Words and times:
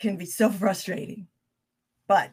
can 0.00 0.16
be 0.16 0.26
so 0.26 0.50
frustrating. 0.50 1.28
But 2.08 2.32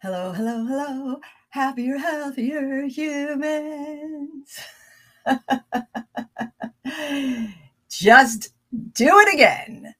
hello, 0.00 0.32
hello, 0.32 0.64
hello, 0.64 1.20
happier, 1.50 1.98
healthier 1.98 2.86
humans. 2.86 4.58
Just 7.90 8.54
do 8.94 9.08
it 9.08 9.34
again. 9.34 9.94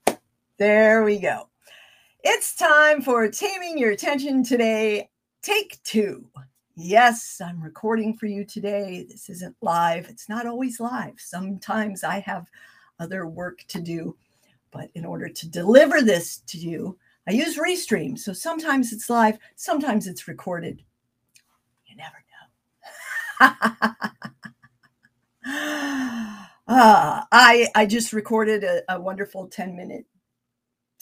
There 0.57 1.03
we 1.05 1.19
go. 1.19 1.49
It's 2.23 2.55
time 2.55 3.03
for 3.03 3.29
Taming 3.29 3.77
Your 3.77 3.91
Attention 3.91 4.45
today. 4.45 5.11
Take 5.43 5.83
two. 5.83 6.25
Yes, 6.77 7.41
I'm 7.45 7.61
recording 7.61 8.17
for 8.17 8.27
you 8.27 8.45
today. 8.45 9.05
This 9.09 9.29
isn't 9.29 9.57
live. 9.61 10.09
It's 10.09 10.29
not 10.29 10.47
always 10.47 10.79
live. 10.79 11.15
Sometimes 11.19 12.05
I 12.05 12.21
have 12.21 12.47
other 13.01 13.27
work 13.27 13.65
to 13.69 13.81
do. 13.81 14.17
But 14.73 14.91
in 14.95 15.05
order 15.05 15.29
to 15.29 15.49
deliver 15.49 16.03
this 16.03 16.39
to 16.49 16.59
you, 16.59 16.99
I 17.29 17.33
use 17.33 17.57
Restream. 17.59 18.19
So 18.19 18.33
sometimes 18.33 18.93
it's 18.93 19.09
live, 19.09 19.39
sometimes 19.55 20.07
it's 20.07 20.27
recorded. 20.27 20.83
You 21.87 21.97
never 21.97 22.17
know. 23.41 23.55
uh, 25.47 27.23
I 27.33 27.69
I 27.75 27.87
just 27.87 28.13
recorded 28.13 28.65
a, 28.65 28.83
a 28.93 29.01
wonderful 29.01 29.47
10 29.47 29.77
minute 29.77 30.07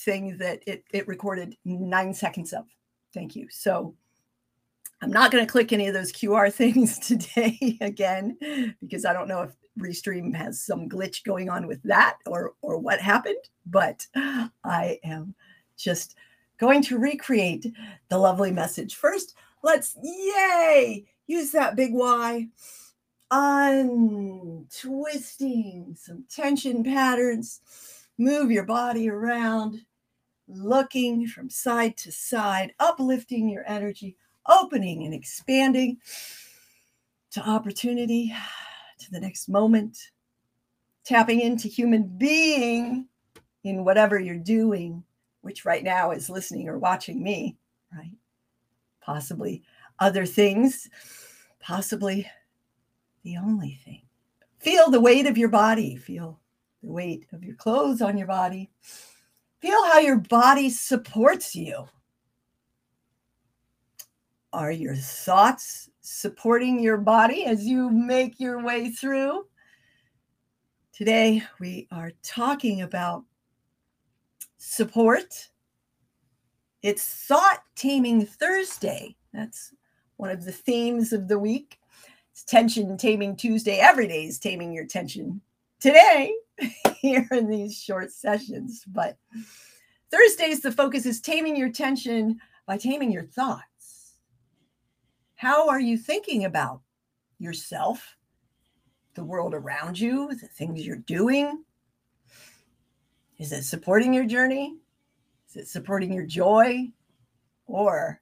thing 0.01 0.37
that 0.39 0.63
it, 0.67 0.85
it 0.93 1.07
recorded 1.09 1.57
nine 1.65 2.13
seconds 2.13 2.53
of. 2.53 2.65
Thank 3.15 3.37
you. 3.37 3.49
So 3.51 3.95
I'm 5.03 5.11
not 5.11 5.31
going 5.31 5.45
to 5.45 5.51
click 5.51 5.73
any 5.73 5.89
of 5.89 5.95
those 5.95 6.13
QR 6.13 6.53
things 6.53 6.99
today 6.99 7.79
again 7.81 8.37
because 8.81 9.05
I 9.05 9.13
don't 9.13 9.29
know 9.29 9.43
if 9.43 9.53
Restream 9.79 10.35
has 10.35 10.61
some 10.61 10.89
glitch 10.89 11.25
going 11.25 11.49
on 11.49 11.67
with 11.67 11.83
that 11.85 12.19
or 12.27 12.55
or 12.63 12.79
what 12.79 13.01
happened, 13.01 13.37
but 13.67 14.07
I 14.65 14.99
am 15.05 15.35
just 15.77 16.17
going 16.59 16.83
to 16.83 16.99
recreate 16.99 17.73
the 18.09 18.19
lovely 18.19 18.51
message. 18.51 18.95
First, 18.97 19.35
let's 19.63 19.97
yay, 20.03 21.07
use 21.27 21.53
that 21.53 21.77
big 21.77 21.95
Y. 21.95 22.49
Untwisting 23.31 24.67
some 25.97 26.25
tension 26.29 26.83
patterns. 26.83 27.61
Move 28.19 28.51
your 28.51 28.65
body 28.65 29.09
around, 29.09 29.87
looking 30.49 31.29
from 31.29 31.49
side 31.49 31.97
to 31.97 32.11
side, 32.11 32.75
uplifting 32.81 33.49
your 33.49 33.63
energy, 33.67 34.17
opening 34.49 35.05
and 35.05 35.15
expanding 35.15 35.97
to 37.31 37.41
opportunity 37.49 38.35
to 39.01 39.11
the 39.11 39.21
next 39.21 39.49
moment, 39.49 39.99
tapping 41.05 41.41
into 41.41 41.69
human 41.69 42.05
being 42.19 43.07
in 43.65 43.85
whatever 43.85 44.19
you're 44.19 44.37
doing, 44.37 45.03
which 45.43 45.65
right 45.65 45.85
now 45.85 46.11
is 46.11 46.31
listening 46.31 46.69
or 46.69 46.79
watching 46.79 47.23
me, 47.23 47.57
right? 47.97 48.17
Possibly 49.01 49.63
other 49.99 50.27
things, 50.27 50.89
possibly 51.61 52.27
the 53.25 53.37
only 53.37 53.79
thing. 53.85 54.03
Feel 54.59 54.91
the 54.91 55.01
weight 55.01 55.27
of 55.27 55.39
your 55.39 55.49
body, 55.49 55.97
feel 55.97 56.41
the 56.83 56.91
weight 56.91 57.27
of 57.33 57.43
your 57.45 57.57
clothes 57.57 58.03
on 58.03 58.17
your 58.17 58.27
body. 58.27 58.71
Feel 59.61 59.85
how 59.87 59.99
your 59.99 60.19
body 60.19 60.71
supports 60.71 61.55
you. 61.55 61.87
Are 64.53 64.73
your 64.73 64.97
thoughts 64.97 65.91
supporting 66.01 66.81
your 66.81 66.97
body 66.97 67.45
as 67.45 67.65
you 67.65 67.89
make 67.89 68.41
your 68.41 68.63
way 68.63 68.91
through. 68.91 69.47
Today, 70.93 71.43
we 71.61 71.87
are 71.93 72.13
talking 72.23 72.83
about 72.83 73.25
support. 74.59 75.49
It's 76.83 77.05
Thought 77.27 77.63
Taming 77.77 78.27
Thursday. 78.27 79.17
That's 79.33 79.73
one 80.17 80.31
of 80.31 80.45
the 80.45 80.53
themes 80.53 81.13
of 81.13 81.29
the 81.29 81.39
week. 81.39 81.79
It's 82.33 82.43
Tension 82.43 82.97
Taming 82.97 83.37
Tuesday. 83.37 83.79
Every 83.79 84.09
day 84.09 84.25
is 84.25 84.39
taming 84.39 84.73
your 84.73 84.87
tension. 84.87 85.41
Today, 85.81 86.35
here 86.99 87.27
in 87.31 87.49
these 87.49 87.81
short 87.81 88.11
sessions. 88.11 88.85
But 88.87 89.17
Thursdays, 90.11 90.61
the 90.61 90.73
focus 90.73 91.07
is 91.07 91.21
taming 91.21 91.57
your 91.57 91.71
tension 91.71 92.41
by 92.67 92.77
taming 92.79 93.13
your 93.13 93.25
thoughts. 93.25 93.63
How 95.41 95.71
are 95.71 95.81
you 95.81 95.97
thinking 95.97 96.45
about 96.45 96.83
yourself, 97.39 98.15
the 99.15 99.25
world 99.25 99.55
around 99.55 99.99
you, 99.99 100.29
the 100.29 100.47
things 100.47 100.85
you're 100.85 100.97
doing? 100.97 101.65
Is 103.39 103.51
it 103.51 103.63
supporting 103.63 104.13
your 104.13 104.27
journey? 104.27 104.77
Is 105.49 105.57
it 105.57 105.69
supporting 105.69 106.13
your 106.13 106.27
joy? 106.27 106.91
Or 107.67 108.21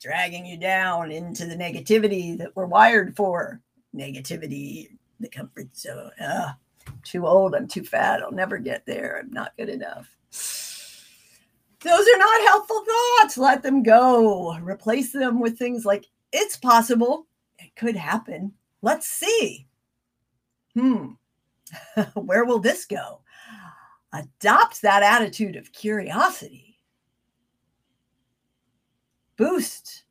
dragging 0.00 0.46
you 0.46 0.56
down 0.56 1.10
into 1.10 1.44
the 1.44 1.54
negativity 1.54 2.38
that 2.38 2.56
we're 2.56 2.64
wired 2.64 3.14
for? 3.14 3.60
Negativity, 3.94 4.96
the 5.20 5.28
comfort 5.28 5.76
zone. 5.76 6.10
Uh, 6.18 6.52
too 7.04 7.26
old, 7.26 7.54
I'm 7.54 7.68
too 7.68 7.84
fat, 7.84 8.22
I'll 8.22 8.32
never 8.32 8.56
get 8.56 8.86
there, 8.86 9.20
I'm 9.22 9.30
not 9.30 9.52
good 9.58 9.68
enough. 9.68 10.08
Those 11.80 12.06
are 12.14 12.18
not 12.18 12.48
helpful 12.48 12.82
thoughts. 12.82 13.36
Let 13.36 13.62
them 13.62 13.82
go. 13.82 14.56
Replace 14.56 15.12
them 15.12 15.38
with 15.38 15.58
things 15.58 15.84
like 15.84 16.06
it's 16.36 16.56
possible. 16.56 17.26
It 17.58 17.74
could 17.76 17.96
happen. 17.96 18.52
Let's 18.82 19.06
see. 19.06 19.66
Hmm. 20.74 21.12
Where 22.14 22.44
will 22.44 22.58
this 22.58 22.84
go? 22.84 23.22
Adopt 24.12 24.82
that 24.82 25.02
attitude 25.02 25.56
of 25.56 25.72
curiosity. 25.72 26.78
Boost 29.36 30.04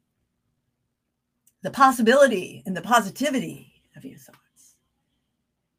the 1.62 1.72
possibility 1.72 2.64
and 2.66 2.76
the 2.76 2.82
positivity 2.82 3.82
of 3.96 4.04
your 4.04 4.18
thoughts. 4.18 4.76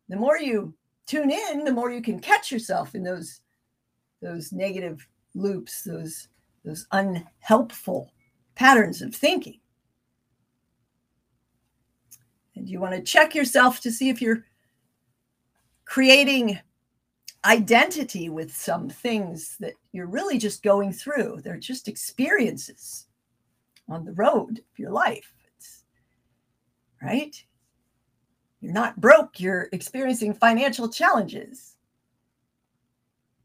The 0.09 0.17
more 0.17 0.39
you 0.39 0.75
tune 1.07 1.31
in, 1.31 1.65
the 1.65 1.73
more 1.73 1.91
you 1.91 2.03
can 2.03 2.21
catch 2.21 2.51
yourself 2.51 2.95
in 2.95 3.03
those 3.03 3.41
those 4.23 4.51
negative 4.53 5.07
loops, 5.35 5.83
those 5.83 6.29
those 6.65 6.87
unhelpful 6.93 8.13
patterns 8.55 9.03
of 9.03 9.15
thinking. 9.15 9.61
And 12.57 12.69
you 12.69 12.81
want 12.81 12.95
to 12.95 13.03
check 13.03 13.35
yourself 13.35 13.81
to 13.81 13.93
see 13.93 14.09
if 14.09 14.21
you're 14.21 14.45
creating 15.85 16.59
identity 17.45 18.29
with 18.29 18.55
some 18.55 18.89
things 18.89 19.57
that 19.61 19.75
you're 19.93 20.09
really 20.09 20.39
just 20.39 20.63
going 20.63 20.93
through. 20.93 21.41
They're 21.43 21.59
just 21.59 21.87
experiences 21.87 23.07
on 23.89 24.05
the 24.05 24.13
road 24.13 24.59
of 24.59 24.79
your 24.79 24.91
life. 24.91 25.33
It's, 25.57 25.85
right? 27.01 27.45
You're 28.61 28.73
not 28.73 29.01
broke, 29.01 29.39
you're 29.39 29.69
experiencing 29.73 30.35
financial 30.35 30.89
challenges. 30.89 31.77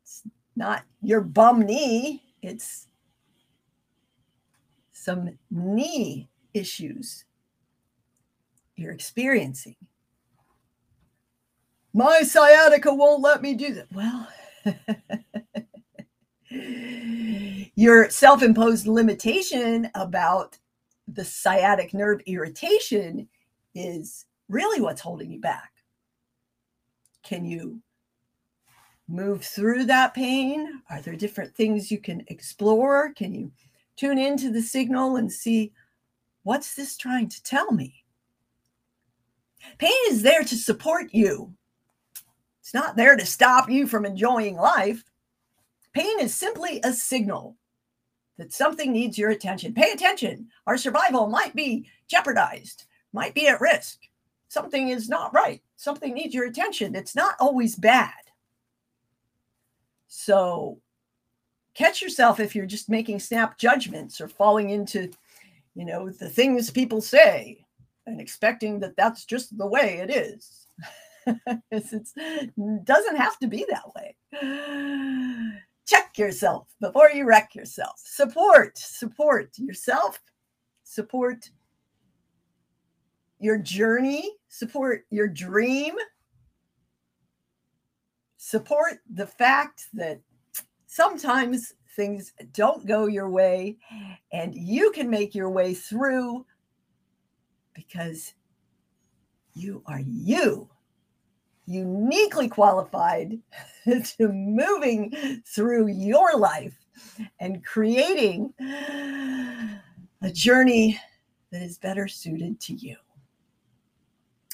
It's 0.01 0.23
not 0.55 0.83
your 1.01 1.21
bum 1.21 1.61
knee, 1.61 2.23
it's 2.41 2.87
some 4.93 5.37
knee 5.51 6.29
issues 6.53 7.25
you're 8.81 8.91
experiencing. 8.91 9.75
My 11.93 12.21
sciatica 12.21 12.93
won't 12.93 13.21
let 13.21 13.41
me 13.41 13.53
do 13.53 13.73
that. 13.75 13.87
Well, 13.93 14.27
your 17.75 18.09
self 18.09 18.41
imposed 18.43 18.87
limitation 18.87 19.89
about 19.95 20.57
the 21.07 21.25
sciatic 21.25 21.93
nerve 21.93 22.21
irritation 22.25 23.27
is 23.75 24.25
really 24.49 24.81
what's 24.81 25.01
holding 25.01 25.31
you 25.31 25.39
back. 25.39 25.71
Can 27.23 27.45
you 27.45 27.81
move 29.07 29.43
through 29.43 29.85
that 29.85 30.13
pain? 30.13 30.81
Are 30.89 31.01
there 31.01 31.15
different 31.15 31.55
things 31.55 31.91
you 31.91 31.99
can 31.99 32.23
explore? 32.27 33.13
Can 33.13 33.33
you 33.33 33.51
tune 33.97 34.17
into 34.17 34.49
the 34.49 34.61
signal 34.61 35.17
and 35.17 35.31
see 35.31 35.73
what's 36.43 36.75
this 36.75 36.97
trying 36.97 37.29
to 37.29 37.43
tell 37.43 37.71
me? 37.71 38.00
Pain 39.77 39.91
is 40.09 40.21
there 40.21 40.43
to 40.43 40.55
support 40.55 41.07
you. 41.11 41.53
It's 42.61 42.73
not 42.73 42.95
there 42.95 43.15
to 43.15 43.25
stop 43.25 43.69
you 43.69 43.87
from 43.87 44.05
enjoying 44.05 44.55
life. 44.55 45.03
Pain 45.93 46.19
is 46.19 46.33
simply 46.33 46.79
a 46.83 46.93
signal 46.93 47.57
that 48.37 48.53
something 48.53 48.91
needs 48.91 49.17
your 49.17 49.31
attention. 49.31 49.73
Pay 49.73 49.91
attention. 49.91 50.47
Our 50.67 50.77
survival 50.77 51.27
might 51.27 51.55
be 51.55 51.87
jeopardized, 52.07 52.85
might 53.13 53.33
be 53.33 53.47
at 53.47 53.61
risk. 53.61 53.99
Something 54.47 54.89
is 54.89 55.09
not 55.09 55.33
right. 55.33 55.61
Something 55.75 56.13
needs 56.13 56.33
your 56.33 56.45
attention. 56.45 56.95
It's 56.95 57.15
not 57.15 57.35
always 57.39 57.75
bad. 57.75 58.13
So 60.07 60.79
catch 61.73 62.01
yourself 62.01 62.39
if 62.39 62.55
you're 62.55 62.65
just 62.65 62.89
making 62.89 63.19
snap 63.19 63.57
judgments 63.57 64.19
or 64.19 64.27
falling 64.27 64.69
into, 64.69 65.09
you 65.73 65.85
know, 65.85 66.09
the 66.09 66.29
things 66.29 66.69
people 66.69 67.01
say 67.01 67.65
and 68.05 68.19
expecting 68.19 68.79
that 68.79 68.95
that's 68.97 69.25
just 69.25 69.57
the 69.57 69.67
way 69.67 69.99
it 69.99 70.09
is. 70.09 70.67
it 71.71 72.85
doesn't 72.85 73.15
have 73.15 73.37
to 73.39 73.47
be 73.47 73.65
that 73.69 73.83
way. 73.95 74.15
Check 75.87 76.17
yourself 76.17 76.67
before 76.79 77.11
you 77.11 77.25
wreck 77.25 77.53
yourself. 77.55 77.95
Support, 77.97 78.77
support 78.77 79.57
yourself, 79.57 80.19
support 80.83 81.49
your 83.39 83.57
journey, 83.57 84.31
support 84.47 85.05
your 85.09 85.27
dream, 85.27 85.95
support 88.37 88.99
the 89.13 89.27
fact 89.27 89.87
that 89.93 90.19
sometimes 90.87 91.73
things 91.95 92.33
don't 92.53 92.85
go 92.85 93.07
your 93.07 93.29
way 93.29 93.77
and 94.31 94.55
you 94.55 94.91
can 94.91 95.09
make 95.09 95.35
your 95.35 95.49
way 95.49 95.73
through 95.73 96.45
because 97.73 98.33
you 99.53 99.83
are 99.85 100.01
you 100.05 100.69
uniquely 101.65 102.47
qualified 102.49 103.39
to 103.85 104.27
moving 104.29 105.41
through 105.45 105.87
your 105.87 106.37
life 106.37 106.77
and 107.39 107.63
creating 107.63 108.53
a 110.21 110.31
journey 110.31 110.99
that 111.51 111.61
is 111.61 111.77
better 111.77 112.07
suited 112.07 112.59
to 112.59 112.73
you. 112.73 112.95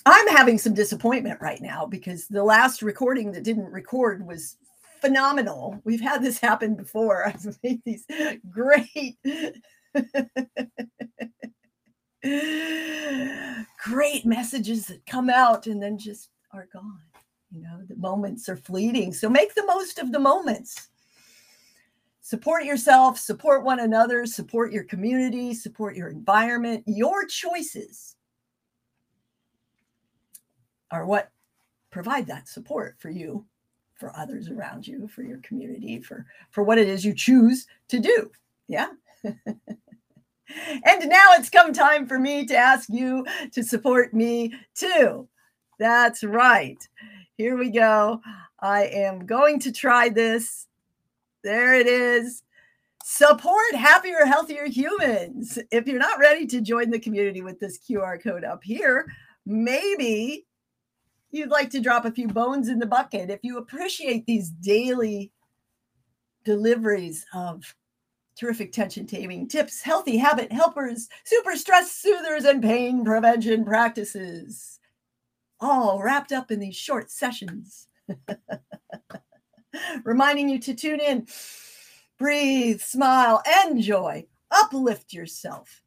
I'm 0.05 0.27
having 0.29 0.57
some 0.57 0.73
disappointment 0.73 1.41
right 1.41 1.61
now 1.61 1.85
because 1.85 2.27
the 2.27 2.43
last 2.43 2.81
recording 2.81 3.31
that 3.33 3.43
didn't 3.43 3.71
record 3.71 4.25
was 4.25 4.57
phenomenal. 5.01 5.79
We've 5.83 6.01
had 6.01 6.23
this 6.23 6.39
happen 6.39 6.75
before. 6.75 7.27
I've 7.27 7.57
made 7.63 7.81
these 7.85 8.05
great 8.49 9.17
great 13.83 14.25
messages 14.25 14.87
that 14.87 15.05
come 15.05 15.29
out 15.29 15.67
and 15.67 15.81
then 15.81 15.97
just 15.97 16.29
are 16.51 16.67
gone. 16.73 16.99
You 17.51 17.61
know, 17.61 17.81
the 17.87 17.95
moments 17.95 18.49
are 18.49 18.57
fleeting. 18.57 19.13
So 19.13 19.29
make 19.29 19.55
the 19.55 19.65
most 19.65 19.99
of 19.99 20.11
the 20.11 20.19
moments. 20.19 20.89
Support 22.21 22.65
yourself, 22.65 23.17
support 23.17 23.63
one 23.63 23.79
another, 23.79 24.25
support 24.25 24.73
your 24.73 24.83
community, 24.83 25.53
support 25.53 25.95
your 25.95 26.09
environment. 26.09 26.83
Your 26.85 27.25
choices 27.25 28.17
are 30.91 31.05
what 31.05 31.31
provide 31.89 32.27
that 32.27 32.49
support 32.49 32.95
for 32.99 33.09
you, 33.09 33.45
for 33.95 34.13
others 34.15 34.49
around 34.49 34.85
you, 34.85 35.07
for 35.07 35.23
your 35.23 35.37
community, 35.37 36.01
for 36.01 36.25
for 36.51 36.63
what 36.63 36.77
it 36.77 36.89
is 36.89 37.05
you 37.05 37.13
choose 37.13 37.65
to 37.87 37.99
do. 37.99 38.29
Yeah. 38.67 38.89
and 40.85 41.09
now 41.09 41.27
it's 41.31 41.49
come 41.49 41.73
time 41.73 42.07
for 42.07 42.19
me 42.19 42.45
to 42.45 42.55
ask 42.55 42.89
you 42.89 43.25
to 43.51 43.63
support 43.63 44.13
me 44.13 44.53
too. 44.75 45.27
That's 45.79 46.23
right. 46.23 46.77
Here 47.37 47.57
we 47.57 47.69
go. 47.69 48.21
I 48.59 48.85
am 48.85 49.25
going 49.25 49.59
to 49.59 49.71
try 49.71 50.09
this. 50.09 50.67
There 51.43 51.73
it 51.73 51.87
is. 51.87 52.43
Support 53.03 53.75
happier, 53.75 54.25
healthier 54.25 54.65
humans. 54.65 55.59
If 55.71 55.87
you're 55.87 55.99
not 55.99 56.19
ready 56.19 56.45
to 56.47 56.61
join 56.61 56.89
the 56.89 56.99
community 56.99 57.41
with 57.41 57.59
this 57.59 57.77
QR 57.77 58.21
code 58.21 58.43
up 58.43 58.63
here, 58.63 59.05
maybe 59.45 60.45
you'd 61.31 61.49
like 61.49 61.69
to 61.69 61.79
drop 61.79 62.05
a 62.05 62.11
few 62.11 62.27
bones 62.27 62.67
in 62.69 62.79
the 62.79 62.85
bucket. 62.85 63.29
If 63.29 63.39
you 63.43 63.59
appreciate 63.59 64.25
these 64.25 64.49
daily 64.49 65.31
deliveries 66.43 67.25
of 67.33 67.75
terrific 68.37 68.71
tension 68.71 69.05
taming 69.05 69.47
tips, 69.47 69.81
healthy 69.81 70.17
habit 70.17 70.51
helpers, 70.51 71.09
super 71.23 71.55
stress 71.55 71.91
soothers, 71.91 72.45
and 72.45 72.61
pain 72.61 73.03
prevention 73.03 73.65
practices 73.65 74.77
all 75.59 76.01
wrapped 76.01 76.31
up 76.31 76.51
in 76.51 76.59
these 76.59 76.75
short 76.75 77.11
sessions. 77.11 77.87
Reminding 80.03 80.49
you 80.49 80.59
to 80.59 80.73
tune 80.73 80.99
in, 80.99 81.27
breathe, 82.17 82.81
smile, 82.81 83.41
enjoy, 83.65 84.25
uplift 84.51 85.13
yourself, 85.13 85.81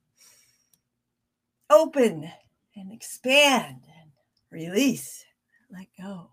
open 1.70 2.30
and 2.76 2.92
expand 2.92 3.86
and 4.00 4.10
release, 4.50 5.24
let 5.70 5.86
go. 6.00 6.30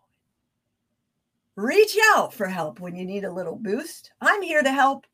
Reach 1.56 1.98
out 2.16 2.34
for 2.34 2.48
help 2.48 2.80
when 2.80 2.96
you 2.96 3.04
need 3.04 3.24
a 3.24 3.34
little 3.34 3.56
boost. 3.56 4.12
I'm 4.22 4.44
here 4.44 4.62
to 4.62 4.72
help. 4.72 5.08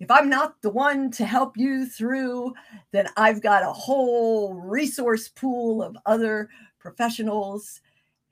If 0.00 0.10
I'm 0.10 0.28
not 0.28 0.62
the 0.62 0.70
one 0.70 1.10
to 1.12 1.24
help 1.24 1.56
you 1.56 1.86
through, 1.86 2.54
then 2.92 3.08
I've 3.16 3.42
got 3.42 3.64
a 3.64 3.72
whole 3.72 4.54
resource 4.54 5.28
pool 5.28 5.82
of 5.82 5.96
other 6.06 6.48
professionals 6.78 7.80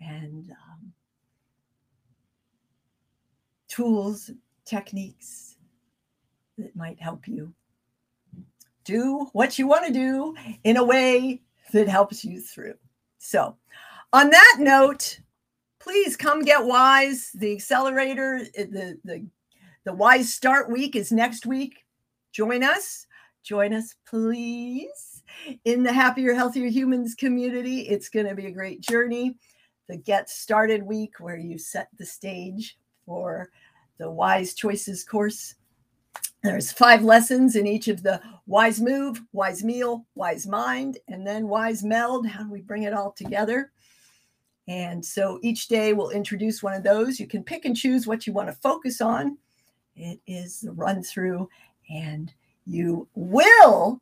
and 0.01 0.51
um, 0.51 0.93
tools, 3.69 4.31
techniques 4.65 5.57
that 6.59 6.75
might 6.77 7.01
help 7.01 7.27
you 7.27 7.53
do 8.85 9.29
what 9.33 9.59
you 9.59 9.67
want 9.67 9.87
to 9.87 9.93
do 9.93 10.35
in 10.65 10.77
a 10.77 10.85
way 10.85 11.43
that 11.73 11.89
helps 11.89 12.25
you 12.25 12.41
through. 12.41 12.75
So, 13.19 13.57
on 14.13 14.31
that 14.31 14.57
note, 14.61 15.19
please 15.81 16.17
come 16.17 16.43
get 16.43 16.65
wise. 16.65 17.31
The 17.35 17.53
accelerator, 17.53 18.47
eh, 18.55 18.67
the 18.71 18.99
the 19.05 19.27
the 19.87 19.95
wise 19.95 20.35
start 20.35 20.71
week 20.71 20.95
is 20.95 21.11
next 21.11 21.47
week. 21.47 21.87
Join 22.33 22.63
us. 22.63 23.07
Join 23.43 23.73
us, 23.73 23.95
please 24.07 25.17
in 25.65 25.83
the 25.83 25.93
Happier, 25.93 26.35
Healthier 26.35 26.69
Humans 26.69 27.15
community. 27.15 27.81
It's 27.83 28.09
going 28.09 28.27
to 28.27 28.35
be 28.35 28.47
a 28.47 28.53
great 28.53 28.81
journey. 28.81 29.37
The 29.89 29.97
Get 29.97 30.29
Started 30.29 30.83
week, 30.83 31.21
where 31.21 31.37
you 31.37 31.59
set 31.59 31.89
the 31.97 32.07
stage 32.07 32.77
for 33.05 33.51
the 33.99 34.11
Wise 34.11 34.55
Choices 34.55 35.05
course. 35.05 35.55
There's 36.43 36.73
five 36.73 37.03
lessons 37.03 37.57
in 37.57 37.67
each 37.67 37.89
of 37.89 38.03
the 38.03 38.21
Wise 38.47 38.81
Move, 38.81 39.23
Wise 39.33 39.63
Meal, 39.63 40.07
Wise 40.15 40.47
Mind, 40.47 40.99
and 41.09 41.27
then 41.27 41.49
Wise 41.49 41.83
Meld. 41.83 42.27
How 42.27 42.45
do 42.45 42.51
we 42.51 42.63
bring 42.63 42.85
it 42.85 42.93
all 42.93 43.13
together? 43.13 43.73
And 44.69 45.05
so 45.05 45.39
each 45.43 45.69
day 45.69 45.93
we'll 45.93 46.11
introduce 46.11 46.63
one 46.63 46.75
of 46.75 46.83
those. 46.83 47.21
You 47.21 47.29
can 47.29 47.45
pick 47.45 47.65
and 47.65 47.77
choose 47.77 48.07
what 48.07 48.27
you 48.27 48.33
want 48.33 48.49
to 48.49 48.55
focus 48.55 49.01
on. 49.01 49.39
It 49.97 50.21
is 50.27 50.61
the 50.61 50.73
run 50.73 51.03
through, 51.03 51.49
and 51.91 52.33
you 52.67 53.09
will 53.15 54.01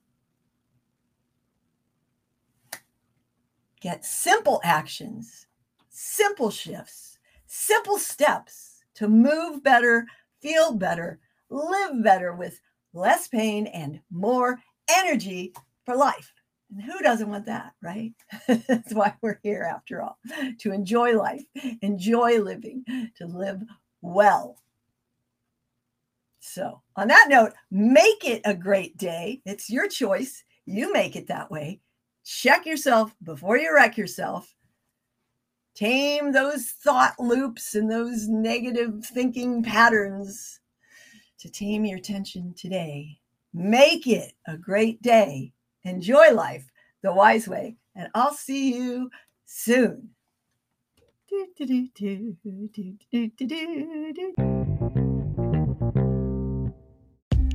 get 3.80 4.04
simple 4.04 4.60
actions, 4.64 5.46
simple 5.90 6.50
shifts, 6.50 7.18
simple 7.46 7.98
steps 7.98 8.82
to 8.94 9.08
move 9.08 9.62
better, 9.62 10.06
feel 10.40 10.74
better, 10.74 11.20
live 11.50 12.02
better 12.02 12.34
with 12.34 12.60
less 12.92 13.28
pain 13.28 13.66
and 13.68 14.00
more 14.10 14.58
energy 14.88 15.52
for 15.84 15.96
life. 15.96 16.32
And 16.70 16.82
who 16.82 16.98
doesn't 17.00 17.28
want 17.28 17.46
that, 17.46 17.74
right? 17.82 18.12
That's 18.48 18.94
why 18.94 19.14
we're 19.20 19.38
here 19.42 19.62
after 19.62 20.02
all 20.02 20.18
to 20.58 20.72
enjoy 20.72 21.16
life, 21.18 21.44
enjoy 21.82 22.40
living, 22.40 22.84
to 23.16 23.26
live 23.26 23.62
well. 24.00 24.56
So, 26.46 26.82
on 26.96 27.08
that 27.08 27.26
note, 27.30 27.52
make 27.70 28.24
it 28.24 28.42
a 28.44 28.54
great 28.54 28.96
day. 28.98 29.40
It's 29.46 29.70
your 29.70 29.88
choice. 29.88 30.44
You 30.66 30.92
make 30.92 31.16
it 31.16 31.26
that 31.28 31.50
way 31.50 31.80
check 32.24 32.66
yourself 32.66 33.14
before 33.22 33.58
you 33.58 33.72
wreck 33.74 33.96
yourself. 33.96 34.54
Tame 35.74 36.32
those 36.32 36.70
thought 36.70 37.14
loops 37.18 37.74
and 37.74 37.90
those 37.90 38.28
negative 38.28 39.04
thinking 39.04 39.62
patterns 39.62 40.60
to 41.38 41.50
tame 41.50 41.84
your 41.84 41.98
tension 41.98 42.54
today. 42.56 43.18
Make 43.52 44.06
it 44.06 44.32
a 44.46 44.56
great 44.56 45.02
day. 45.02 45.52
Enjoy 45.82 46.32
life 46.32 46.70
the 47.02 47.12
wise 47.12 47.46
way. 47.46 47.76
And 47.94 48.08
I'll 48.14 48.32
see 48.32 48.74
you 48.74 49.10
soon. 49.44 50.10
Do, 51.28 51.48
do, 51.56 51.88
do, 51.94 52.36